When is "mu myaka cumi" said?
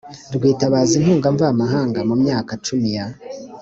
2.09-2.89